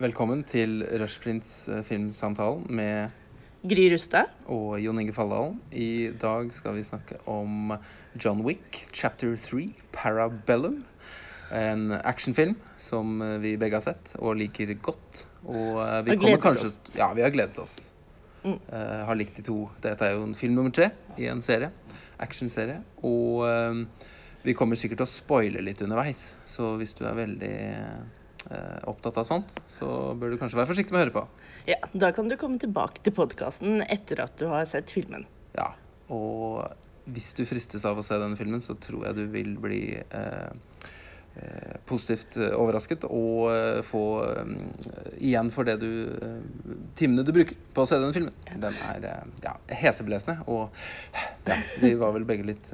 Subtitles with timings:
[0.00, 3.10] Velkommen til Rushprints eh, filmsamtalen med
[3.68, 4.30] Gry Rustad.
[4.48, 5.58] og Jon Inge Falldalen.
[5.76, 7.74] I dag skal vi snakke om
[8.16, 10.78] John Wick, chapter 3, Parabellum.
[11.52, 15.26] En actionfilm som eh, vi begge har sett og liker godt.
[15.44, 16.78] Og eh, vi Har kommer gledet kanskje oss.
[16.96, 17.74] Ja, vi har gledet oss.
[18.40, 18.56] Mm.
[18.72, 19.58] Uh, har likt de to.
[19.84, 20.88] Dette er jo en film nummer tre
[21.20, 21.68] i en serie.
[22.16, 22.78] Actionserie.
[23.04, 23.84] Og uh,
[24.48, 27.52] vi kommer sikkert til å spoile litt underveis, så hvis du er veldig
[28.88, 29.86] opptatt av sånt, så
[30.18, 31.24] bør du kanskje være forsiktig med å høre på.
[31.68, 35.26] Ja, da kan du komme tilbake til podkasten etter at du har sett filmen.
[35.56, 35.72] Ja,
[36.08, 36.64] og
[37.10, 40.50] hvis du fristes av å se denne filmen, så tror jeg du vil bli eh,
[41.36, 44.54] eh, positivt eh, overrasket og eh, få eh,
[45.18, 46.38] igjen for det du eh,
[46.98, 48.36] timene du bruker på å se denne filmen.
[48.62, 50.70] Den er eh, ja, heseblesende, og
[51.48, 52.72] ja, vi var vel begge litt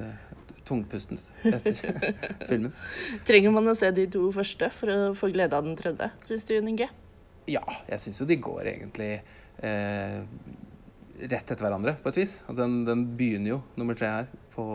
[0.67, 1.75] tungpustent etter
[2.49, 2.75] filmen.
[3.27, 6.47] Trenger man å se de to første for å få glede av den tredje, syns
[6.49, 6.89] du, Ninge?
[7.47, 9.11] Ja, jeg syns jo de går egentlig
[9.63, 10.17] eh,
[11.17, 12.39] rett etter hverandre, på et vis.
[12.59, 14.65] Den, den begynner jo, nummer tre her, på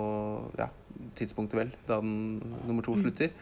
[0.58, 0.70] ja,
[1.18, 3.32] tidspunktet vel, da den nummer to slutter.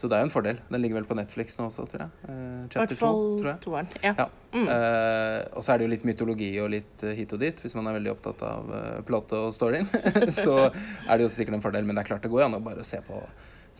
[0.00, 0.60] Så det er jo en fordel.
[0.70, 2.12] Den ligger vel på Netflix nå også, tror jeg.
[2.30, 3.60] Eh, chapter hvert to, tror jeg.
[3.64, 4.14] Toren, Ja.
[4.22, 4.26] Ja.
[4.54, 4.66] Mm.
[4.66, 7.76] Eh, og så er det jo litt mytologi og litt eh, hit og dit, hvis
[7.76, 9.90] man er veldig opptatt av uh, plottet og storyen.
[10.42, 12.62] så er det jo sikkert en fordel, men det er klart det går an å
[12.64, 13.20] bare se på,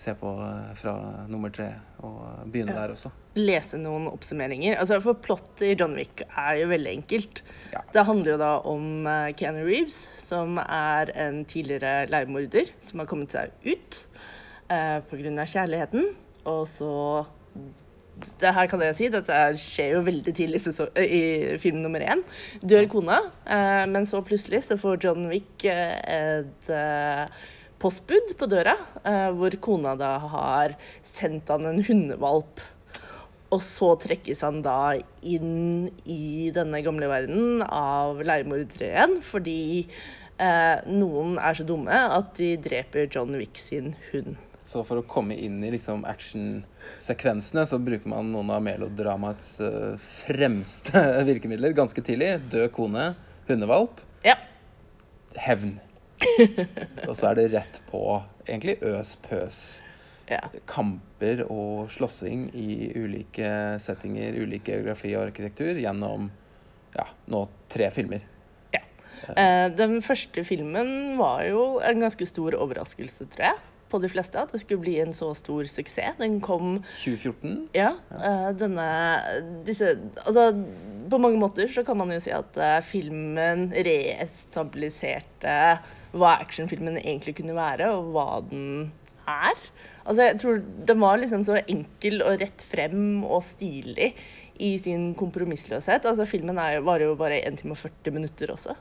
[0.01, 0.95] se på eh, fra
[1.31, 1.69] nummer tre
[2.01, 2.83] og begynne Ja.
[2.83, 3.11] der også.
[3.39, 4.79] Lese noen oppsummeringer.
[4.81, 7.43] Altså, for plottet i John Wick er jo veldig enkelt.
[7.73, 7.83] Ja.
[7.95, 13.11] Det handler jo da om uh, Keanu Reeves, som er en tidligere leiemorder som har
[13.11, 14.01] kommet seg ut
[14.71, 15.47] eh, pga.
[15.47, 16.11] kjærligheten.
[16.51, 16.91] Og så
[18.41, 22.23] det her kan jeg si, dette skjer jo veldig tidlig i, i film nummer én.
[22.61, 27.25] Dør kona, eh, men så plutselig så får John Wick eh, et eh,
[27.81, 30.75] postbud på døra, eh, hvor kona da har
[31.07, 32.61] sendt han en hundevalp.
[33.51, 34.93] Og så trekkes han da
[35.27, 39.57] inn i denne gamle verden av leiemordere igjen, fordi
[40.39, 44.37] eh, noen er så dumme at de dreper John Wick sin hund.
[44.63, 49.97] Så for å komme inn i liksom actionsekvensene, så bruker man noen av melodramaets eh,
[49.99, 52.37] fremste virkemidler ganske tidlig.
[52.53, 53.09] Død kone,
[53.51, 54.37] hundevalp, Ja.
[55.41, 55.81] hevn.
[57.09, 58.03] og så er det rett på
[58.47, 59.61] egentlig øs-pøs.
[60.31, 60.43] ja.
[60.71, 66.31] Kamper og slåssing i ulike settinger, ulik geografi og arkitektur gjennom
[66.95, 68.27] ja, nå tre filmer.
[69.29, 73.59] Eh, den første filmen var jo en ganske stor overraskelse, tror jeg,
[73.91, 74.41] på de fleste.
[74.41, 76.19] At det skulle bli en så stor suksess.
[76.21, 77.69] Den kom 2014.
[77.77, 78.89] Ja, eh, denne
[79.67, 80.51] disse Altså,
[81.11, 85.57] på mange måter så kan man jo si at eh, filmen reestabiliserte
[86.13, 88.93] hva actionfilmen egentlig kunne være, og hva den
[89.31, 89.59] er.
[90.05, 94.13] Altså, jeg tror den var liksom så enkel og rett frem og stilig
[94.61, 96.05] i sin kompromissløshet.
[96.09, 98.75] Altså, filmen er varer jo bare 1 time og 40 minutter også.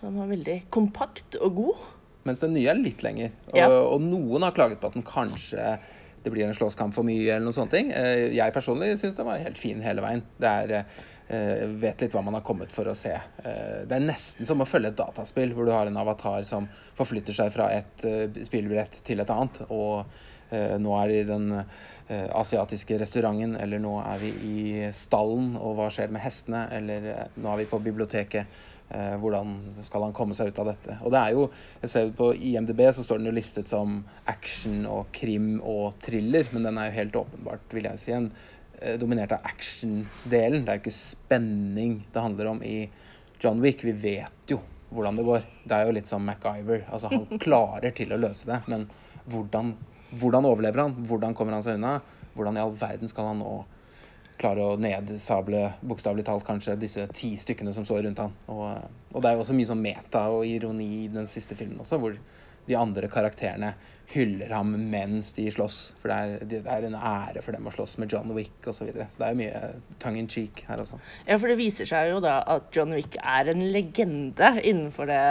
[0.00, 1.84] Så den var veldig kompakt og god.
[2.24, 3.32] Mens den nye er litt lenger.
[3.52, 3.68] Og, Ja.
[3.68, 5.78] og noen har klaget på at den kanskje
[6.24, 7.90] det blir en slåsskamp for mye, eller noen sånne ting.
[7.92, 10.22] Eh, Jeg personlig syns den var helt fin hele veien.
[10.40, 13.12] Det er eh, Vet litt hva man har kommet for å se.
[13.12, 16.68] Eh, Det er nesten som å følge et dataspill, hvor du har en avatar som
[16.96, 18.06] forflytter seg fra et
[18.48, 19.66] spillbrett til et annet.
[19.68, 20.04] Og
[20.54, 21.46] nå er det i den
[22.14, 26.68] asiatiske restauranten, eller nå er vi i stallen, og hva skjer med hestene?
[26.76, 28.46] Eller nå er vi på biblioteket.
[28.90, 30.98] Eh, hvordan skal han komme seg ut av dette?
[31.02, 31.46] Og det er jo,
[31.80, 35.96] jeg ser jo På IMDb så står den jo listet som action og krim og
[36.04, 38.28] thriller, men den er jo helt åpenbart, vil jeg si, en
[38.80, 40.66] eh, dominert av action-delen.
[40.66, 42.76] Det er jo ikke spenning det handler om i
[43.40, 43.86] John Wick.
[43.88, 44.60] Vi vet jo
[44.94, 45.48] hvordan det går.
[45.64, 46.84] Det er jo litt som MacGyver.
[46.92, 48.86] Altså, han klarer til å løse det, men
[49.32, 49.74] hvordan,
[50.20, 50.98] hvordan overlever han?
[51.08, 51.96] Hvordan kommer han seg unna?
[52.36, 53.56] Hvordan i all verden skal han nå
[54.40, 58.34] klare å nedsable, bokstavelig talt kanskje, disse ti stykkene som står rundt han.
[58.52, 58.64] Og,
[59.12, 62.00] og det er jo også mye sånn meta og ironi i den siste filmen også,
[62.02, 62.18] hvor
[62.68, 63.74] de andre karakterene
[64.12, 65.78] hyller ham mens de slåss.
[66.00, 68.84] For det er, det er en ære for dem å slåss med John Wick osv.
[68.84, 69.08] Så, videre.
[69.08, 69.62] så det er jo mye
[70.02, 70.98] tongue in cheek her også.
[71.28, 75.24] Ja, for det viser seg jo da at John Wick er en legende innenfor det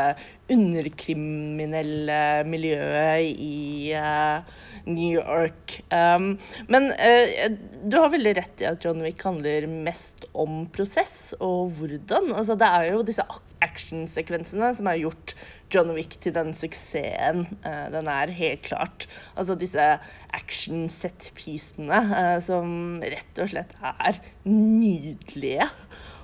[0.54, 2.20] underkriminelle
[2.50, 4.44] miljøet i uh,
[4.90, 5.78] New York.
[5.94, 6.34] Um,
[6.68, 7.48] men uh,
[7.86, 12.34] du har veldig rett i at John Wick handler mest om prosess og hvordan.
[12.34, 13.26] Altså, det er jo disse
[13.64, 15.38] actionsekvensene som er gjort
[15.74, 19.08] John Wick til den suksessen uh, den er, helt klart.
[19.36, 19.88] Altså disse
[20.34, 25.68] action-set-piecene uh, som rett og slett er nydelige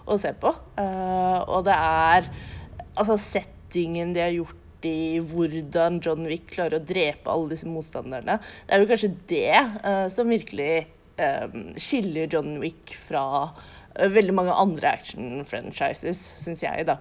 [0.09, 0.53] å se på.
[0.79, 2.29] Uh, og det er
[2.95, 4.55] altså settingen de har gjort
[4.87, 8.37] i hvordan John Wick klarer å drepe alle disse motstanderne.
[8.67, 10.87] Det er jo kanskje det uh, som virkelig
[11.19, 16.99] um, skiller John Wick fra uh, veldig mange andre action-franchises, syns jeg, da.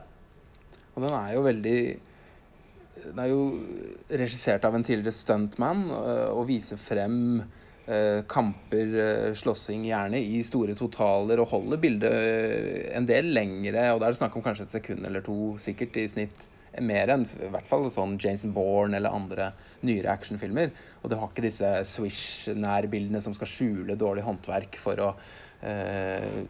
[0.97, 1.79] Og den er jo veldig
[3.05, 3.43] Den er jo
[4.11, 10.43] regissert av en tidligere stuntman øh, og viser frem øh, kamper, øh, slåssing, gjerne i
[10.47, 13.91] store totaler, og holder bildet en del lengre.
[13.93, 16.49] Og da er det snakk om kanskje et sekund eller to sikkert i snitt.
[16.85, 19.51] Mer enn i hvert fall sånn Jason Bourne eller andre
[19.89, 20.71] nyere actionfilmer.
[21.03, 25.09] Og det har ikke disse swish-nærbildene som skal skjule dårlig håndverk for å
[25.65, 26.45] eh,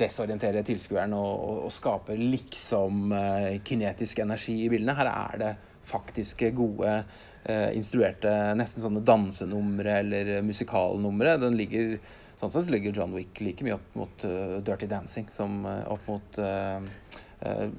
[0.00, 4.96] desorientere tilskueren og, og, og skape liksom eh, kinetisk energi i bildene.
[4.98, 5.52] Her er det
[5.90, 7.02] faktiske, gode,
[7.44, 11.36] eh, instruerte nesten sånne dansenumre eller musikalnumre.
[11.42, 11.98] Den ligger
[12.40, 16.06] Sånn sett ligger John Wick like mye opp mot uh, Dirty Dancing som uh, opp
[16.08, 16.80] mot uh,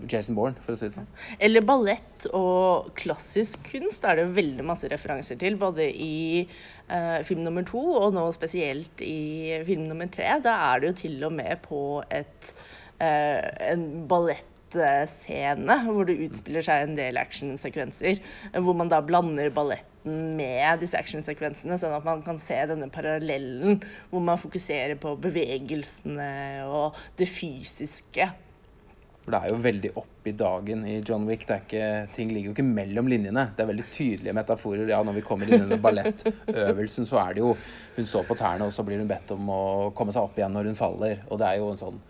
[0.09, 1.07] Jason Bourne, for å si det sånn.
[1.41, 6.47] Eller ballett og klassisk kunst er det veldig masse referanser til, både i
[7.27, 10.31] film nummer to og nå spesielt i film nummer tre.
[10.41, 12.49] Da er det jo til og med på et
[13.01, 14.50] en ballett
[15.11, 18.21] scene hvor det utspiller seg en del actionsekvenser.
[18.57, 23.81] Hvor man da blander balletten med disse actionsekvensene, sånn at man kan se denne parallellen
[24.09, 26.31] hvor man fokuserer på bevegelsene
[26.69, 28.31] og det fysiske.
[29.21, 31.43] For Det er jo veldig opp i dagen i John Wick.
[31.45, 33.51] Ikke, ting ligger jo ikke mellom linjene.
[33.53, 34.89] Det er veldig tydelige metaforer.
[34.89, 37.51] Ja, når vi kommer inn under ballettøvelsen, så er det jo
[37.95, 39.63] Hun står på tærne, og så blir hun bedt om å
[39.93, 41.21] komme seg opp igjen når hun faller.
[41.29, 42.01] Og det er jo en sånn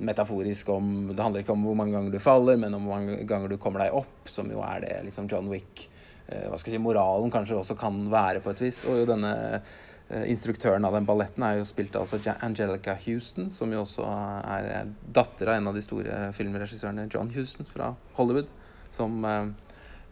[0.00, 3.22] metaforisk om Det handler ikke om hvor mange ganger du faller, men om hvor mange
[3.28, 5.86] ganger du kommer deg opp, som jo er det liksom John Wick
[6.26, 8.82] eh, Hva skal jeg si, moralen kanskje også kan være, på et vis.
[8.88, 13.72] Og jo denne eh, instruktøren av den balletten er jo spilt altså Angelica Houston, som
[13.74, 18.50] jo også er datter av en av de store filmregissørene, John Houston fra Hollywood,
[18.94, 19.54] som eh,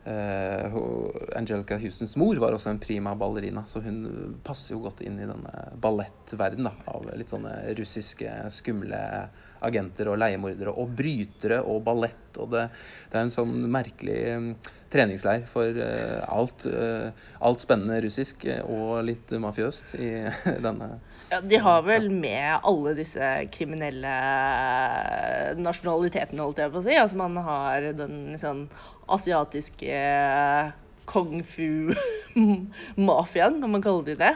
[0.06, 0.76] Uh,
[1.34, 5.26] Angelica Houstons mor var også en prima ballerina, så hun passer jo godt inn i
[5.26, 9.00] denne ballettverdenen av litt sånne russiske skumle
[9.66, 12.38] agenter og leiemordere og brytere og ballett.
[12.38, 12.68] Og det,
[13.10, 14.48] det er en sånn merkelig um,
[14.94, 17.10] treningsleir for uh, alt, uh,
[17.42, 20.12] alt spennende russisk og litt mafiøst i
[20.68, 21.00] denne
[21.30, 24.14] ja, De har vel med alle disse kriminelle
[25.58, 26.94] nasjonalitetene, holdt jeg på å si.
[26.98, 28.66] Altså man har den sånn
[29.12, 29.94] asiatiske
[31.06, 32.44] kung fu-mafiaen,
[33.64, 34.34] om man kaller det det.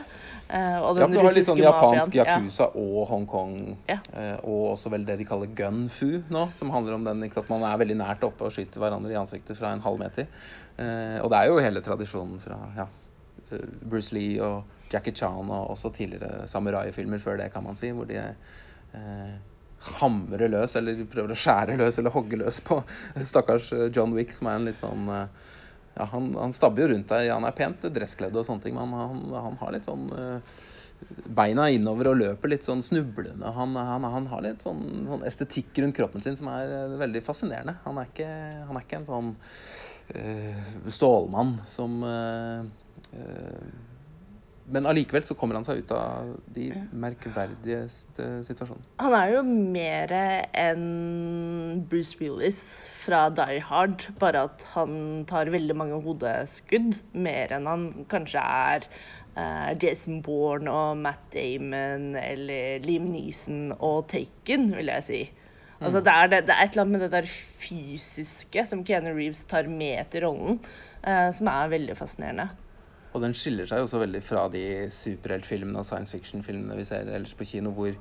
[0.50, 2.70] Uh, og den ja, for du har litt sånn japansk yakuza ja.
[2.82, 3.54] og Hongkong,
[3.86, 3.98] ja.
[4.42, 7.62] og også vel det de kaller gun-fu nå, som handler om den, ikke sant, man
[7.68, 10.26] er veldig nært oppe og skyter hverandre i ansiktet fra en halv meter.
[10.80, 12.86] Og det er jo hele tradisjonen fra ja,
[13.84, 18.08] Bruce Lee og Jackie Chan og også tidligere samurai-filmer før det, kan man si, hvor
[18.10, 18.18] de
[19.80, 22.80] hamre løs, eller prøver å skjære løs eller hogge løs på
[23.32, 25.46] stakkars eh, John Wick, som er en litt sånn eh,
[25.96, 27.26] ja, han, han stabber jo rundt deg.
[27.26, 30.60] Ja, han er pent dresskledd og sånne ting, men han, han har litt sånn eh,
[31.32, 33.50] Beina innover og løper litt sånn snublende.
[33.56, 37.22] Han, han, han har litt sånn, sånn, estetikk rundt kroppen sin som er uh, veldig
[37.24, 37.78] fascinerende.
[37.86, 38.26] Han er ikke,
[38.68, 39.30] han er ikke en sånn
[40.12, 42.04] uh, stålmann som
[44.70, 48.86] men allikevel så kommer han seg ut av de merkverdigste situasjonene.
[49.02, 52.60] Han er jo mer enn Bruce Willis
[53.02, 57.00] fra Die Hard, bare at han tar veldig mange hodeskudd.
[57.12, 58.86] Mer enn han kanskje er
[59.34, 65.22] uh, Jason Bourne og Matt Damon eller Liam Neeson og Taken, vil jeg si.
[65.80, 66.04] Altså, mm.
[66.04, 67.36] det, er det, det, er et eller annet med det der
[67.66, 70.60] fysiske som Keanu Reeves tar med til rollen,
[71.06, 72.50] uh, som er veldig fascinerende.
[73.10, 74.64] Og den skiller seg også veldig fra de
[74.94, 77.96] superheltfilmene og science fiction-filmene vi ser ellers på kino, hvor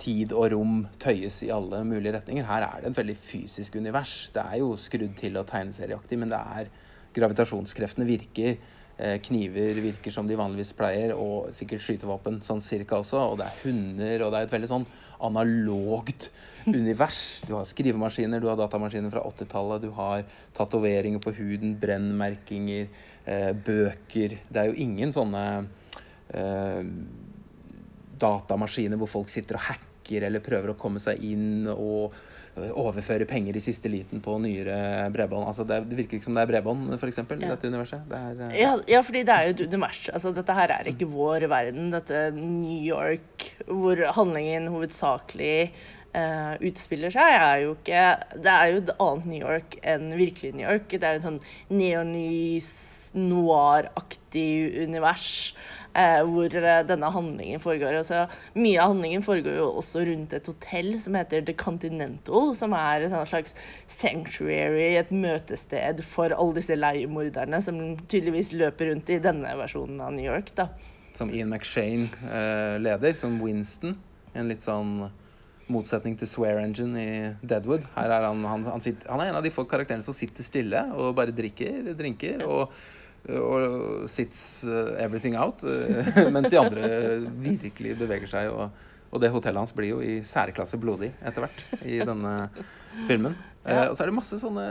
[0.00, 2.46] tid og rom tøyes i alle mulige retninger.
[2.48, 4.30] Her er det et veldig fysisk univers.
[4.34, 6.72] Det er jo skrudd til og tegneserieaktig, men det er
[7.14, 8.56] gravitasjonskreftene virker.
[8.94, 13.22] Eh, kniver virker som de vanligvis pleier, og sikkert skytevåpen sånn cirka også.
[13.32, 14.86] Og det er hunder, og det er et veldig sånn
[15.28, 16.28] analogt
[16.70, 17.42] univers.
[17.46, 20.22] Du har skrivemaskiner, du har datamaskiner fra 80-tallet, du har
[20.54, 22.86] tatoveringer på huden, brennmerkinger
[23.24, 24.38] bøker.
[24.48, 25.44] Det er jo ingen sånne
[26.34, 26.82] eh,
[28.20, 32.14] datamaskiner hvor folk sitter og hacker eller prøver å komme seg inn og
[32.58, 35.48] eh, overføre penger i siste liten på nyere bredbånd.
[35.48, 37.26] Altså det, virker ikke som det er bredbånd, f.eks., ja.
[37.38, 38.06] i dette universet.
[38.10, 40.06] Det er, ja, ja, fordi det er jo et univers.
[40.12, 41.90] Altså, dette her er ikke vår verden.
[41.94, 45.58] Dette New York, hvor handlingen hovedsakelig
[46.14, 48.04] uh, utspiller seg, er jo ikke
[48.44, 50.92] Det er jo et annet New York enn virkelig New York.
[50.92, 52.74] Det er jo en sånn neonys
[53.14, 55.54] noir-aktig univers.
[55.94, 58.00] Eh, hvor eh, denne handlingen foregår.
[58.00, 58.24] Altså,
[58.58, 63.04] mye av handlingen foregår jo også rundt et hotell som heter The Continental, som er
[63.06, 63.54] et slags
[63.86, 67.78] sanctuary, et møtested for alle disse leiemorderne som
[68.10, 70.50] tydeligvis løper rundt i denne versjonen av New York.
[70.58, 70.66] da.
[71.14, 73.94] som Ian McShane eh, leder, som Winston.
[74.34, 74.96] En litt sånn
[75.70, 77.14] motsetning til Swear Engine i
[77.46, 77.86] Deadwood.
[77.94, 80.42] Her er han, han, han, sitter, han er en av de få karakterene som sitter
[80.42, 82.42] stille og bare drikker drinker.
[82.42, 82.74] og
[83.32, 84.64] og sits
[85.00, 85.64] everything out.
[86.34, 86.88] mens de andre
[87.40, 88.50] virkelig beveger seg.
[88.52, 92.38] Og, og, det hotellet hans blir jo i særklasse blodig etter hvert i denne
[93.08, 93.36] filmen.
[93.64, 93.86] Ja.
[93.88, 94.64] og så er det masse sånne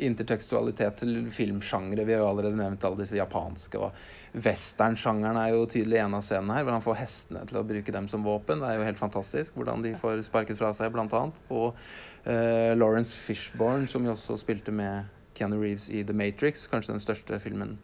[0.00, 2.04] intertekstualitet til filmsjangre.
[2.04, 3.80] Vi har jo allerede nevnt alle disse japanske.
[3.80, 7.64] Og westernsjangeren er jo tydelig en av scenene her, hvor han får hestene til å
[7.68, 8.62] bruke dem som våpen.
[8.62, 11.42] Det er jo helt fantastisk hvordan de får sparket fra seg, blant annet.
[11.52, 15.10] Og uh, Lawrence Fishborn, som jo også spilte med
[15.42, 17.74] Keanu Reeves i The Matrix, kanskje den største filmen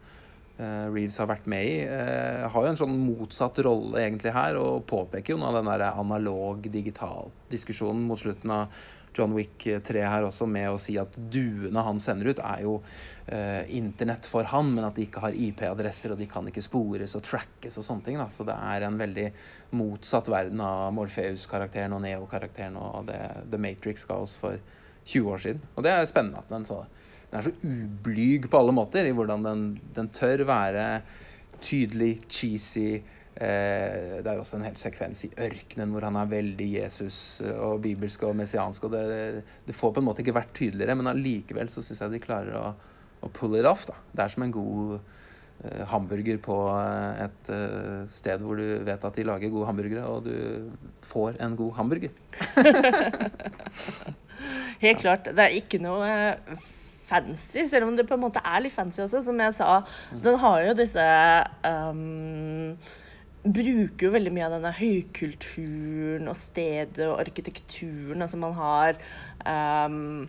[0.59, 4.55] uh, Reeves har vært med i, uh, har jo en sånn motsatt rolle egentlig her,
[4.61, 8.63] og påpeker jo noe av den der analog-digital-diskusjonen mot slutten av
[9.15, 12.75] John Wick 3 her også med å si at duene han sender ut, er jo
[13.27, 17.15] eh, internett for han, men at de ikke har IP-adresser, og de kan ikke spores
[17.17, 18.19] og trackes og sånne ting.
[18.21, 18.29] Da.
[18.33, 19.27] Så det er en veldig
[19.79, 24.61] motsatt verden av Morpheus-karakteren og Neo-karakteren og det The Matrix ga oss for
[25.09, 25.65] 20 år siden.
[25.75, 26.83] Og det er spennende at den, så,
[27.29, 29.63] den er så ublyg på alle måter i hvordan den,
[29.95, 30.85] den tør være
[31.61, 33.01] tydelig, cheesy,
[33.39, 37.39] Eh, det er jo også en hel sekvens i ørkenen hvor han er veldig Jesus
[37.45, 38.83] eh, og bibelsk og messiansk.
[38.83, 42.11] og Det, det får på en måte ikke vært tydeligere, men allikevel så syns jeg
[42.11, 42.65] de klarer å,
[43.23, 43.85] å, pull it off.
[43.87, 43.95] da.
[44.11, 46.57] Det er som en god uh, hamburger på
[47.23, 47.53] et
[48.11, 52.11] sted hvor du vet at de lager gode hamburgere, og du får en god hamburger.
[54.83, 55.31] Helt klart.
[55.31, 56.11] Det er ikke noe
[57.09, 59.23] fancy, selv om det på en måte er litt fancy også.
[59.25, 59.81] Som jeg sa,
[60.23, 61.05] den har jo disse
[61.65, 62.73] um,
[63.43, 68.21] bruker jo veldig mye av denne høykulturen og stedet og arkitekturen.
[68.21, 68.99] Altså man har
[69.87, 70.27] um,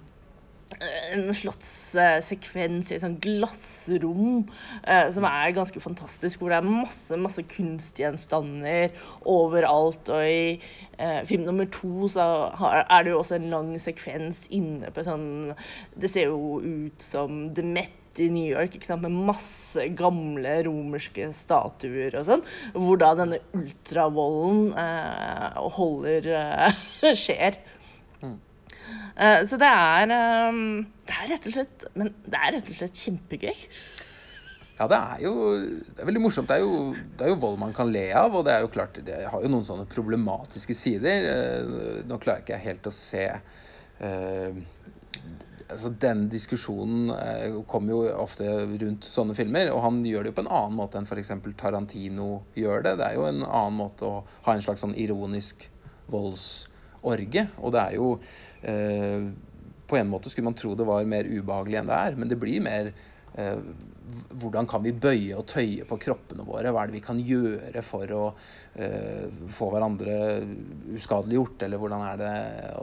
[0.81, 7.19] en slottssekvens i et sånt glassrom uh, som er ganske fantastisk, hvor det er masse,
[7.21, 8.95] masse kunstgjenstander
[9.29, 10.09] overalt.
[10.09, 10.59] Og i
[11.01, 12.27] uh, film nummer to så
[12.61, 15.57] er det jo også en lang sekvens inne på sånn
[15.99, 20.57] Det ser jo ut som The Met i New York ikke sant, med masse gamle
[20.67, 22.43] romerske statuer og sånn,
[22.75, 26.83] hvor da denne ultravolden eh, holder eh,
[27.23, 27.61] skjer.
[28.21, 28.39] Mm.
[29.17, 30.13] Eh, så det er
[30.51, 33.65] um, Det er rett og slett Men det er rett og slett kjempegøy.
[34.81, 36.49] Ja, det er jo det er veldig morsomt.
[36.49, 38.73] Det er, jo, det er jo vold man kan le av, og det er jo
[38.73, 41.27] klart det har jo noen sånne problematiske sider.
[41.35, 43.27] Eh, nå klarer ikke jeg helt å se
[44.01, 44.63] uh,
[45.71, 48.47] altså Den diskusjonen eh, kommer jo ofte
[48.81, 51.33] rundt sånne filmer, og han gjør det jo på en annen måte enn f.eks.
[51.61, 52.97] Tarantino gjør det.
[53.01, 55.69] Det er jo en annen måte å ha en slags sånn ironisk
[57.03, 58.11] voldsorge, og det er jo
[58.63, 59.31] eh,
[59.87, 62.39] På en måte skulle man tro det var mer ubehagelig enn det er, men det
[62.39, 62.93] blir mer
[63.35, 63.59] eh,
[64.41, 66.73] hvordan kan vi bøye og tøye på kroppene våre?
[66.73, 70.17] Hva er det vi kan gjøre for å uh, få hverandre
[70.97, 71.65] uskadeliggjort?
[71.67, 72.33] Eller hvordan er det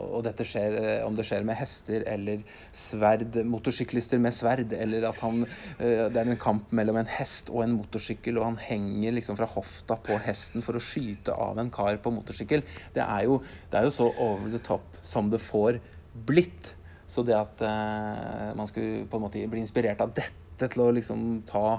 [0.07, 5.21] Og dette skjer om det skjer med hester eller sverd, motorsyklister med sverd, eller at
[5.25, 9.17] han uh, Det er en kamp mellom en hest og en motorsykkel, og han henger
[9.17, 12.65] liksom fra hofta på hesten for å skyte av en kar på motorsykkel.
[12.95, 13.41] Det er jo,
[13.71, 15.81] det er jo så over the top som det får
[16.27, 16.73] blitt.
[17.07, 20.89] Så det at uh, man skulle på en måte bli inspirert av dette til å
[20.95, 21.77] liksom ta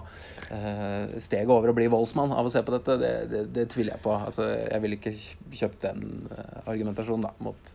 [0.54, 3.96] eh, steget over og bli voldsmann av å se på dette, det, det, det tviler
[3.96, 4.14] jeg på.
[4.14, 7.72] Altså, jeg ville ikke kjøpt den uh, argumentasjonen da, mot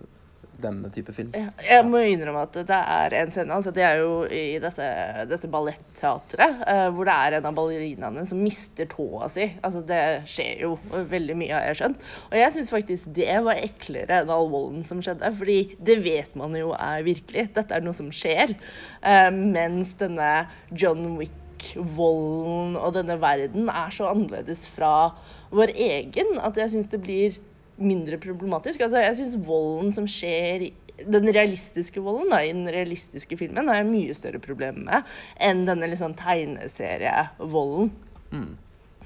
[0.63, 1.32] denne type film.
[1.38, 4.88] Ja, jeg må innrømme at det er en scene altså Det er jo i dette,
[5.29, 9.48] dette balletteatret uh, hvor det er en av ballerinaene som mister tåa si.
[9.62, 12.01] Altså Det skjer jo veldig mye, har jeg skjønt.
[12.32, 15.34] Og jeg syns faktisk det var eklere enn all volden som skjedde.
[15.38, 17.50] Fordi det vet man jo er virkelig.
[17.58, 18.55] Dette er noe som skjer.
[19.03, 20.34] Uh, mens denne
[20.72, 25.13] John Wick-volden og denne verden er så annerledes fra
[25.53, 27.38] vår egen at jeg syns det blir
[27.82, 28.82] mindre problematisk.
[28.86, 30.70] Altså, jeg syns volden som skjer
[31.10, 35.65] den realistiske volden da, i den realistiske filmen har jeg mye større problemer med enn
[35.68, 37.89] denne liksom, tegneserievolden.
[38.34, 38.51] Mm.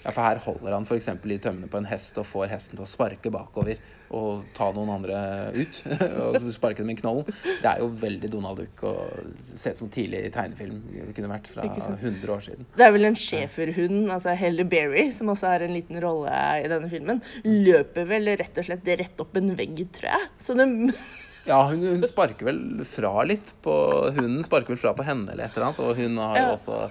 [0.03, 1.09] Ja, for her holder han f.eks.
[1.09, 3.79] i tømmene på en hest og får hesten til å sparke bakover
[4.15, 5.17] og ta noen andre
[5.55, 5.79] ut.
[6.23, 7.27] og sparke dem i knollen.
[7.61, 10.79] Det er jo veldig Donald Duck og ser ut som tidlig tegnefilm
[11.17, 12.69] kunne vært fra 100 år siden.
[12.77, 16.71] Det er vel en schæferhund, altså Helle Berry, som også har en liten rolle i
[16.71, 20.31] denne filmen, løper vel rett og slett rett opp en vegg, tror jeg.
[20.41, 20.69] Så det
[21.51, 23.75] ja, hun, hun, sparker vel fra litt på
[24.15, 26.81] Hunden sparker vel fra på henne eller et eller annet, og hun har jo også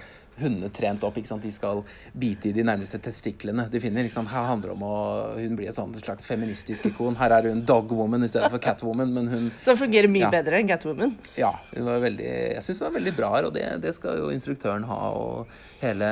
[0.41, 1.17] hundene trent opp.
[1.17, 1.43] ikke sant?
[1.43, 1.81] De skal
[2.17, 4.07] bite i de nærmeste testiklene de finner.
[4.07, 4.31] ikke sant?
[4.31, 4.97] Her handler det om å
[5.37, 7.17] Hun blir et sånt slags feministisk ikon.
[7.19, 9.13] Her er hun dogwoman i stedet for catwoman.
[9.13, 9.49] men hun...
[9.65, 10.31] Som fungerer mye ja.
[10.33, 11.15] bedre enn catwoman?
[11.39, 11.53] Ja.
[11.73, 14.31] hun var veldig, Jeg syns det var veldig bra her, og det, det, skal jo
[14.33, 15.01] instruktøren ha.
[15.17, 16.11] Og hele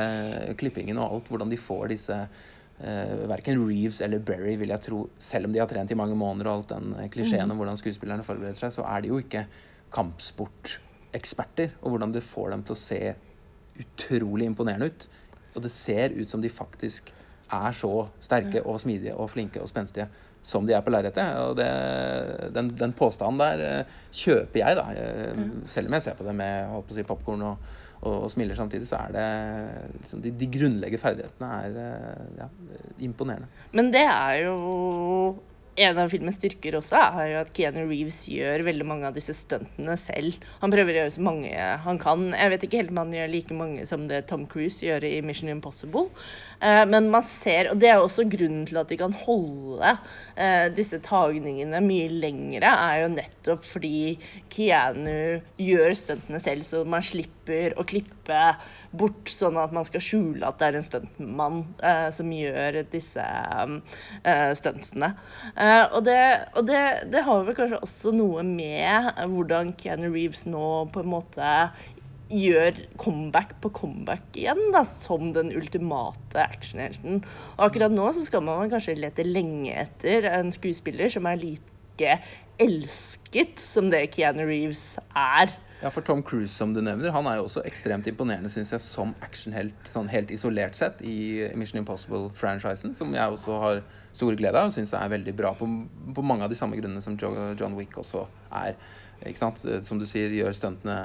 [0.60, 1.32] klippingen og alt.
[1.32, 2.18] Hvordan de får disse
[2.82, 6.18] uh, Verken Reeves eller Berry, vil jeg tro, selv om de har trent i mange
[6.20, 9.22] måneder og alt den eh, klisjeen om hvordan skuespillerne forbereder seg, så er de jo
[9.22, 9.46] ikke
[9.96, 11.78] kampsporteksperter.
[11.84, 13.02] Og hvordan du får dem til å se
[13.80, 15.08] utrolig imponerende ut.
[15.56, 17.14] Og det ser ut som de faktisk
[17.54, 20.08] er så sterke og smidige og flinke og spenstige
[20.46, 21.26] som de er på lerretet.
[21.42, 21.70] Og det,
[22.56, 24.86] den, den, påstanden der eh, kjøper jeg, da.
[24.94, 27.66] Eh, selv om jeg ser på det med holdt på å si, popkorn og,
[28.04, 29.26] og, og, smiler samtidig, så er det
[30.04, 32.50] liksom, de, de grunnleggende ferdighetene er eh, ja,
[33.08, 33.50] imponerende.
[33.74, 34.56] Men det er jo
[35.76, 39.36] en av filmens styrker også er jo at Keanu Reeves gjør veldig mange av disse
[39.36, 40.40] stuntene selv.
[40.62, 42.30] Han prøver å gjøre så mange han kan.
[42.32, 45.20] Jeg vet ikke helt om han gjør like mange som det Tom Cruise gjør i
[45.26, 46.08] Mission Impossible.
[46.64, 49.92] Eh, men man ser, og det er også grunnen til at de kan holde
[50.40, 54.16] eh, disse tagningene mye lengre, er jo nettopp fordi
[54.54, 57.36] Keanu gjør stuntene selv, så man slipper
[57.76, 58.42] å klippe
[58.96, 63.24] bort, sånn at man skal skjule at det er en stuntmann eh, som gjør disse
[63.24, 65.12] eh, stuntsene.
[65.54, 66.22] Eh, og, det,
[66.56, 71.12] og det, det, har vel kanskje også noe med hvordan Keanu Reeves nå på en
[71.16, 71.52] måte
[72.32, 77.22] gjør comeback på comeback igjen, da, som den ultimate actionhelten.
[77.58, 82.18] Og akkurat nå så skal man kanskje lete lenge etter en skuespiller som er like
[82.62, 85.54] elsket som det Keanu Reeves er.
[85.82, 88.82] Ja, for Tom Cruise, som du nevner, han er jo også ekstremt imponerende synes jeg,
[88.82, 93.82] som actionhelt, sånn helt isolert sett, i Mission Impossible-franchisen, som jeg også har
[94.16, 95.68] stor glede av og syns er veldig bra på,
[96.16, 98.24] på, mange av de samme grunnene som John Wick også
[98.56, 98.80] er.
[99.26, 99.66] Ikke sant?
[99.84, 101.00] Som du sier, gjør stuntene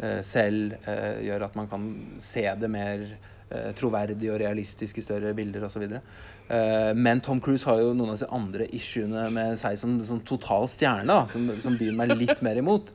[0.00, 1.88] eh, selv, eh, gjør at man kan
[2.22, 3.35] se det mer eh,
[3.78, 5.84] troverdig og realistisk i større bilder osv.
[5.86, 10.22] Uh, men Tom Cruise har jo noen av disse andre issuene med seg som, som
[10.26, 12.90] total stjerne, da, som, som byr meg litt mer imot.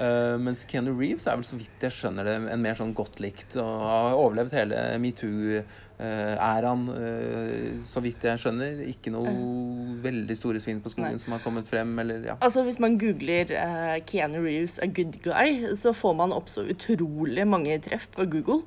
[0.00, 3.22] Uh, mens Keanu Reeves er vel, så vidt jeg skjønner det, en mer sånn godt
[3.22, 5.62] likt og har overlevd hele metoo
[6.02, 8.82] æraen, eh, så vidt jeg skjønner.
[8.90, 9.30] Ikke noe
[10.04, 11.22] veldig store svin på skogen Nei.
[11.22, 12.36] som har kommet frem, eller ja.
[12.40, 16.64] Altså, hvis man googler uh, Keanu Reeves a good guy, så får man opp så
[16.72, 18.62] utrolig mange treff på Google,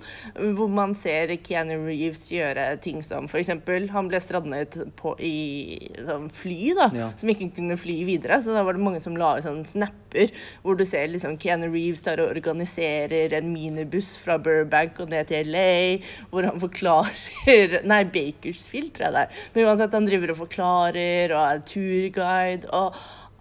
[0.57, 3.53] hvor man ser Keanu Reeves gjøre ting som f.eks.
[3.93, 7.11] han ble strandet på, i sånn fly, da, ja.
[7.19, 8.41] som ikke kunne fly videre.
[8.43, 10.31] Så da var det mange som la ut sånne snapper
[10.63, 15.27] hvor du ser liksom Keanu Reeves der og organiserer en minibuss fra Burbank og ned
[15.29, 15.99] til LA,
[16.31, 19.43] hvor han forklarer Nei, Bakersfield, tror jeg det er.
[19.53, 22.69] Men uansett, han driver og forklarer og er turguide.
[22.75, 22.93] Og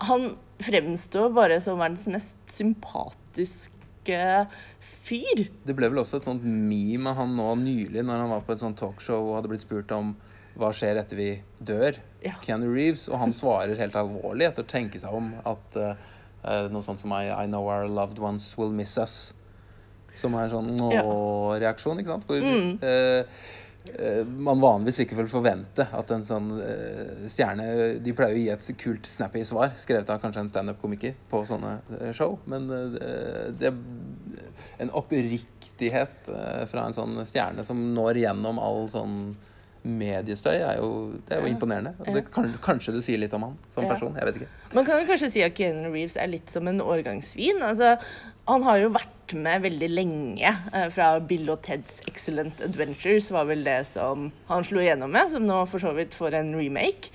[0.09, 0.31] han
[0.64, 4.20] fremstår bare som verdens mest sympatiske
[5.05, 5.47] fyr.
[5.66, 8.55] Det ble vel også et sånt meme av han nå nylig, når han var på
[8.55, 10.14] et sånt talkshow og hadde blitt spurt om
[10.55, 11.97] hva skjer etter vi dør?
[12.23, 12.37] Ja.
[12.44, 13.09] Keanu Reeves.
[13.11, 17.14] Og han svarer helt alvorlig etter å tenke seg om at uh, noe sånt som
[17.16, 19.35] I, I know our loved ones will miss us.
[20.14, 22.27] Som er en sånn nå-reaksjon, ikke sant?
[22.29, 22.77] For, mm.
[22.87, 23.49] uh,
[24.25, 27.66] man vanligvis ikke vil forvente at en sånn uh, stjerne
[28.01, 31.75] De pleier å gi et kult, snappy svar, skrevet av kanskje en standup-komiker, på sånne
[31.92, 32.38] uh, show.
[32.49, 33.75] Men det
[34.81, 36.31] En oppriktighet
[36.70, 39.18] fra en sånn stjerne som når gjennom all sånn
[39.85, 40.90] mediestøy, er jo,
[41.29, 41.92] det er jo imponerende.
[42.09, 42.23] Det,
[42.64, 44.14] kanskje det sier litt om han som person.
[44.16, 44.53] Jeg vet ikke.
[44.73, 47.61] Man kan jo kanskje si at Keanu Reeves er litt som en årgangsvin.
[47.66, 47.99] Altså,
[48.49, 50.51] han har jo vært med veldig lenge.
[50.75, 55.33] Eh, fra Bill og Teds Excellent Adventures var vel det som han slo igjennom med,
[55.33, 57.13] som nå for så vidt får en remake.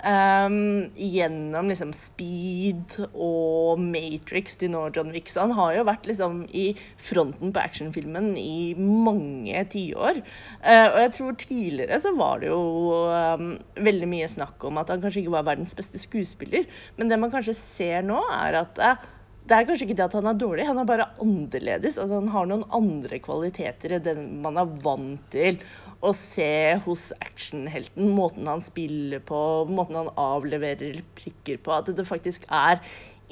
[0.00, 5.28] Um, gjennom liksom Speed og Matrix til nå John Wick.
[5.28, 10.24] Så han har jo vært liksom i fronten på actionfilmen i mange tiår.
[10.64, 12.64] Uh, og jeg tror tidligere så var det jo
[13.12, 16.64] um, veldig mye snakk om at han kanskje ikke var verdens beste skuespiller.
[16.96, 19.08] Men det man kanskje ser nå, er at uh,
[19.50, 21.98] det er kanskje ikke det at han er dårlig, han er bare annerledes.
[21.98, 25.58] Altså, han har noen andre kvaliteter enn den man er vant til
[26.06, 28.12] å se hos actionhelten.
[28.14, 31.74] Måten han spiller på, måten han avleverer prikker på.
[31.74, 32.78] At det faktisk er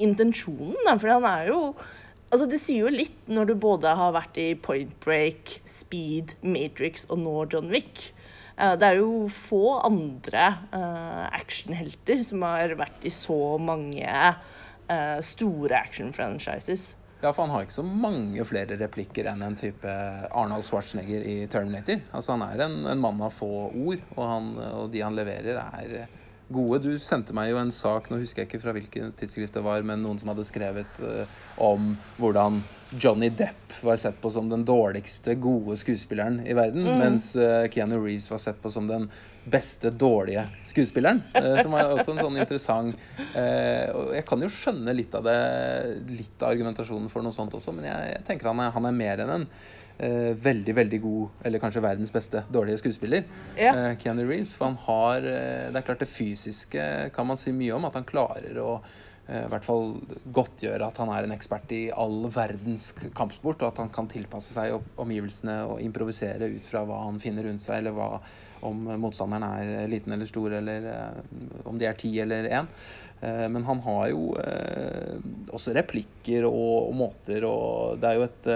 [0.01, 0.75] intensjonen.
[0.85, 0.97] Da.
[0.99, 1.63] For han er jo
[2.29, 7.07] Altså, det sier jo litt når du både har vært i Point Break, Speed, Matrix
[7.09, 8.03] og nå John Wick.
[8.53, 14.05] Eh, det er jo få andre uh, actionhelter som har vært i så mange
[14.89, 16.93] uh, store action-franchises.
[17.21, 19.91] Ja, for han har ikke så mange flere replikker enn en type
[20.31, 21.99] Arnold Schwarzenegger i Terminator.
[22.15, 25.59] Altså Han er en, en mann av få ord, og, han, og, de han leverer,
[25.59, 26.18] er
[26.49, 26.81] gode.
[26.83, 29.85] Du sendte meg jo en sak, nå husker jeg ikke fra hvilket tidsskrift det var,
[29.85, 31.23] men noen som hadde skrevet uh,
[31.61, 37.31] om hvordan Johnny Depp var sett på som den dårligste gode skuespilleren i verden, mens
[37.37, 39.07] uh, Keanu Reeves var sett på som den
[39.49, 41.21] beste dårlige skuespilleren.
[41.37, 42.97] Uh, som er også en sånn interessant
[43.93, 45.37] Og jeg kan jo skjønne litt av det
[46.09, 48.97] Litt av argumentasjonen for noe sånt også, men jeg, jeg tenker han er, han er
[48.97, 49.47] mer enn en
[49.99, 53.27] veldig, veldig god, eller kanskje verdens beste dårlige skuespiller.
[53.59, 53.73] Ja.
[53.99, 54.53] Keanu Reeves.
[54.55, 56.85] For han har Det er klart det fysiske
[57.15, 58.79] kan man si mye om, at han klarer å
[59.29, 59.91] i hvert fall
[60.33, 64.55] godtgjøre at han er en ekspert i all verdens kampsport, og at han kan tilpasse
[64.55, 68.07] seg omgivelsene og improvisere ut fra hva han finner rundt seg, eller hva,
[68.65, 70.89] om motstanderen er liten eller stor, eller
[71.69, 72.71] om de er ti eller én.
[73.53, 74.31] Men han har jo
[75.53, 78.53] også replikker og, og måter, og det er jo et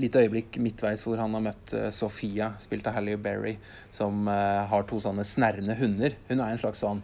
[0.00, 3.56] lite øyeblikk midtveis hvor han har møtt Sofia, spilt av Halle Berry,
[3.92, 6.16] som har to sånne snerrende hunder.
[6.30, 7.02] Hun er en slags sånn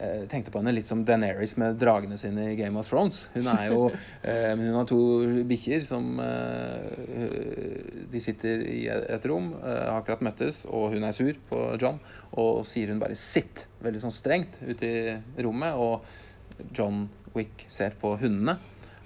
[0.00, 3.26] jeg tenkte på henne litt som Daenerys med dragene sine i Game of Thrones.
[3.34, 3.82] Hun er jo
[4.24, 5.00] eh, Hun har to
[5.48, 11.16] bikkjer som eh, De sitter i et rom, eh, har akkurat møttes, og hun er
[11.16, 12.00] sur på John.
[12.40, 15.76] Og sier hun bare 'sitt' veldig sånn strengt ute i rommet.
[15.76, 17.04] Og John
[17.36, 18.56] Wick ser på hundene.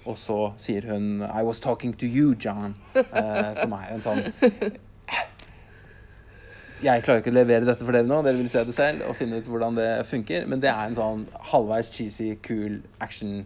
[0.05, 2.75] Og så sier hun 'I was talking to you, John',
[3.55, 4.21] som er en sånn
[6.83, 9.15] jeg klarer ikke å levere dette for dere nå, dere vil se det selv og
[9.17, 10.45] finne ut hvordan det funker.
[10.49, 13.45] Men det er en sånn halvveis cheesy, cool action,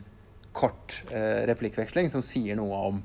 [0.51, 3.01] kort eh, replikkveksling som sier noe om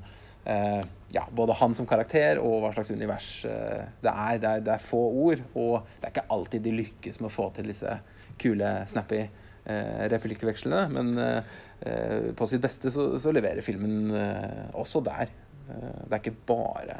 [0.49, 0.81] eh,
[1.13, 4.41] ja, både han som karakter og hva slags univers eh, det, er.
[4.41, 4.65] Det, er.
[4.65, 7.69] det er få ord, og det er ikke alltid de lykkes med å få til
[7.71, 7.99] disse
[8.41, 10.85] kule, snappy eh, replikkvekslene.
[10.93, 15.33] Men eh, på sitt beste så, leverer filmen eh, også der.
[15.65, 16.97] det er ikke bare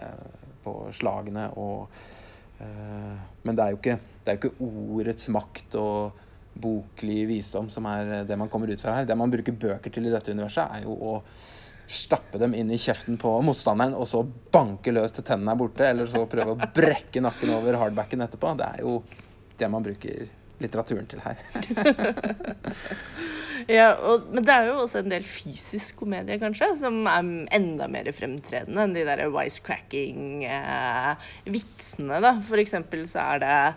[0.64, 1.90] på slagene og
[3.44, 6.22] men det er, jo ikke, det er ikke ordets makt og
[6.56, 9.10] boklig visdom som er det man kommer ut fra her.
[9.10, 11.18] Det man bruker bøker til i dette universet, er jo å
[11.86, 15.86] stappe dem inn i kjeften på motstanderen og så banke løs til tennene er borte,
[15.86, 18.56] eller så prøve å brekke nakken over hardbacken etterpå.
[18.58, 18.96] Det er jo
[19.60, 20.26] det man bruker
[20.60, 21.36] litteraturen til her.
[23.66, 27.26] ja, og, men det er jo også en del fysisk komedie, kanskje, som er
[27.58, 32.42] enda mer fremtredende enn de der wisecracking-vitsene, eh, da.
[32.46, 33.74] For eksempel så er det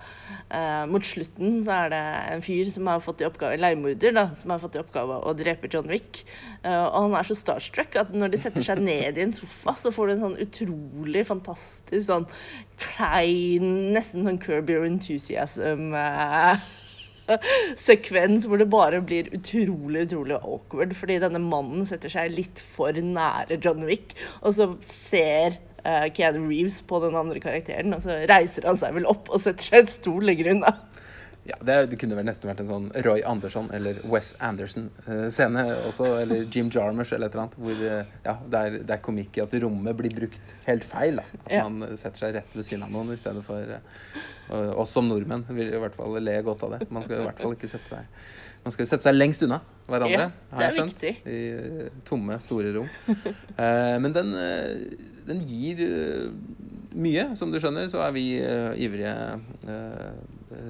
[0.53, 4.24] eh, Mot slutten så er det en fyr som har fått i oppgave Leiemorder, da,
[4.37, 6.12] som har fått i oppgave å drepe John Wick.
[6.61, 9.72] Eh, og han er så starstruck at når de setter seg ned i en sofa,
[9.79, 12.29] så får du en sånn utrolig fantastisk sånn
[12.79, 16.57] klein, nesten sånn Kirby enthusiasm eh,
[17.88, 20.94] sekvens hvor det bare blir utrolig utrolig awkward.
[20.98, 26.46] Fordi denne mannen setter seg litt for nære John Wick, og så ser uh, Keanu
[26.48, 29.82] Reeves på den andre karakteren, og så reiser han seg vel opp og setter seg
[29.82, 30.74] en stol lenger unna.
[31.48, 35.87] Ja, det, det, kunne vel nesten vært en sånn Roy Andersson eller Wes Anderson-scene uh,
[35.88, 36.11] også.
[36.20, 37.56] Eller Jim Jarmers eller et eller annet.
[37.64, 41.22] Hvor uh, ja, det, er, det er komikk i at rommet blir brukt helt feil.
[41.22, 41.40] Da.
[41.46, 41.62] At ja.
[41.64, 45.46] man setter seg rett ved siden av noen i stedet for uh, Oss som nordmenn
[45.48, 46.90] vil i hvert fall le godt av det.
[46.92, 48.20] Man skal i hvert fall ikke sette seg
[48.58, 50.98] man skal sette seg lengst unna hverandre, ja, har jeg skjønt.
[50.98, 51.12] Viktig.
[51.30, 52.88] I tomme, store rom.
[54.02, 54.34] men den,
[55.24, 55.80] den gir
[56.92, 57.28] mye.
[57.38, 58.24] Som du skjønner, så er vi
[58.82, 59.14] ivrige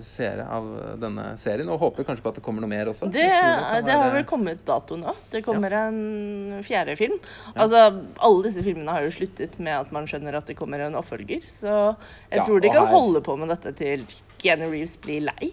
[0.02, 0.66] seere av
[0.98, 3.08] denne serien, og håper kanskje på at det kommer noe mer også.
[3.14, 5.14] Det, det, det har vel kommet dato nå.
[5.30, 5.84] Det kommer ja.
[5.90, 7.18] en fjerde film.
[7.52, 7.54] Ja.
[7.64, 7.84] Altså,
[8.26, 11.46] Alle disse filmene har jo sluttet med at man skjønner at det kommer en oppfølger.
[11.52, 12.94] Så jeg ja, tror de kan her...
[12.94, 14.06] holde på med dette til
[14.38, 15.52] Keanu Reeves blir lei.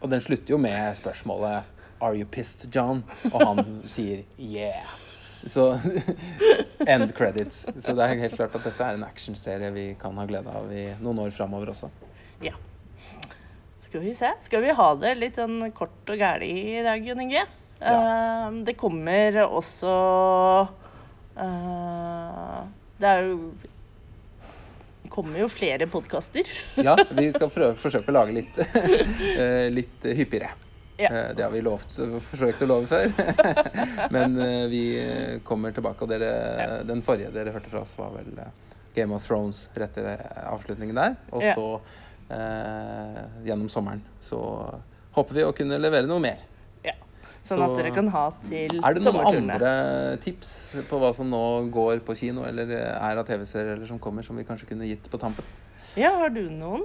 [0.00, 3.02] Og den slutter jo med spørsmålet Are you pissed, John?
[3.32, 3.64] Og han
[3.96, 4.86] sier yeah.
[5.44, 5.70] Så
[6.86, 7.66] End credits.
[7.78, 10.72] Så det er helt klart at dette er en actionserie vi kan ha glede av
[10.72, 11.90] i noen år framover også.
[12.42, 12.54] Ja.
[13.88, 14.28] Skal vi se.
[14.44, 17.46] Skal vi ha det litt sånn kort og gæli i dag, Jon Inge?
[17.80, 17.94] Ja.
[17.94, 19.92] Uh, det kommer også
[21.38, 22.58] uh,
[22.98, 23.36] Det er jo
[25.04, 26.50] det kommer jo flere podkaster.
[26.88, 30.50] ja, vi skal forsøke å lage litt, uh, litt hyppigere.
[30.98, 31.30] Ja.
[31.32, 31.94] Det har vi lovt,
[32.26, 33.08] forsøkt å love før.
[34.14, 34.34] Men
[34.68, 34.82] vi
[35.46, 36.02] kommer tilbake.
[36.04, 36.80] Og dere, ja.
[36.84, 38.34] den forrige dere hørte fra oss, var vel
[38.98, 40.04] Game of Thrones rett i
[40.50, 41.16] avslutningen der.
[41.30, 44.02] Og så eh, gjennom sommeren.
[44.20, 44.38] Så
[45.16, 46.42] håper vi å kunne levere noe mer.
[46.84, 46.94] Ja,
[47.40, 48.84] Sånn så, at dere kan ha til sommerturene.
[48.90, 49.72] Er det noen andre
[50.24, 50.54] tips
[50.90, 54.46] på hva som nå går på kino, eller er av TV-serier som kommer, som vi
[54.48, 55.46] kanskje kunne gitt på tampen?
[55.98, 56.84] Ja, har du noen?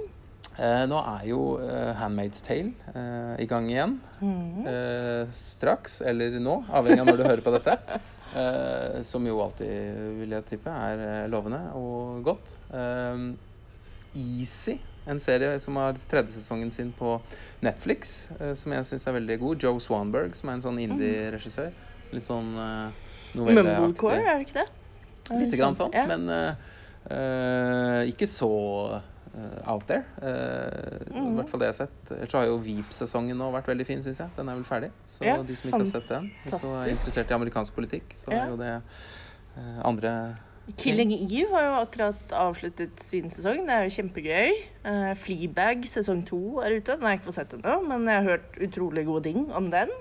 [0.54, 3.98] Eh, nå er jo eh, Handmaid's Tale eh, i gang igjen.
[4.24, 4.66] Mm.
[5.34, 7.78] straks, eller nå, avhengig av når du hører på dette.
[8.34, 9.68] Eh, som jo alltid,
[10.18, 12.48] vil jeg tippe, er lovende og godt.
[14.18, 14.74] Easy
[15.06, 17.20] en serie som har tredje sesongen sin på
[17.62, 19.62] Netflix, uh, som jeg syns er veldig god.
[19.62, 21.72] Joe Swanberg, som er en sånn indie-regissør.
[22.12, 22.90] Litt sånn uh,
[23.34, 24.10] novelleaktig.
[24.14, 24.68] Er det ikke det?
[25.40, 26.06] Litt grann sånn, Ja.
[26.06, 26.54] men uh,
[27.10, 28.48] eh, ikke så
[29.34, 30.04] eh, out there.
[30.22, 31.34] Eh, I Mhm.
[31.38, 32.12] hvert fall det jeg har sett.
[32.12, 34.30] Ellers har jo Veep-sesongen nå vært veldig fin, syns jeg.
[34.36, 34.90] Den er vel ferdig.
[35.08, 38.14] Så Ja, de som ikke har sett den, hvis du er interessert i amerikansk politikk,
[38.14, 38.44] så Ja.
[38.44, 38.82] er jo det
[39.56, 40.36] uh, andre
[40.80, 43.66] Killing Eve har jo akkurat avsluttet sin sesong.
[43.66, 44.54] Det er jo kjempegøy.
[44.86, 46.94] Uh, Fleabag sesong to er ute.
[46.94, 49.68] Den har jeg ikke fått sett ennå, men jeg har hørt utrolig gode ting om
[49.74, 49.92] den.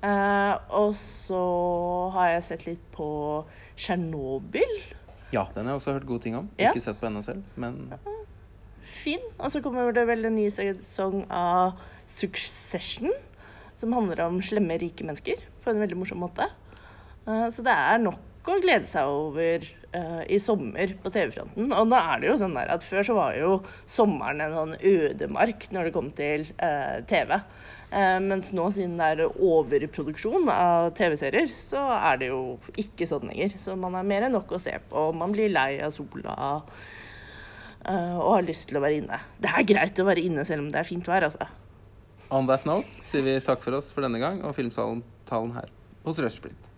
[0.00, 1.42] Uh, og så
[2.14, 3.10] har jeg sett litt på
[3.74, 4.76] Tsjernobyl.
[5.34, 6.48] Ja, den har jeg også hørt gode ting om.
[6.54, 6.70] Ja.
[6.70, 7.90] Ikke sett på ennå selv, men
[8.86, 9.22] Fin.
[9.38, 11.78] Og så kommer det vel en ny sesong av
[12.10, 13.12] Succession,
[13.80, 16.46] som handler om slemme, rike mennesker på en veldig morsom måte.
[17.26, 21.72] Uh, så det er nok å glede seg over uh, i sommer på TV-fronten.
[21.76, 23.58] Og nå er det jo sånn der at før så var jo
[23.90, 27.36] sommeren en sånn ødemark når det kom til uh, TV.
[27.90, 32.40] Uh, mens nå, siden det er overproduksjon av TV-serier, så er det jo
[32.80, 33.58] ikke sånn lenger.
[33.60, 35.10] Så man har mer enn nok å se på.
[35.16, 36.36] Man blir lei av sola.
[36.60, 39.20] og har lyst til å være inne.
[39.40, 41.48] Det er greit å være inne selv om det er fint vær, altså.
[42.30, 45.02] on that note sier vi takk for oss for denne gang, og Filmsalen
[45.56, 45.72] her
[46.04, 46.69] hos Rushsplit.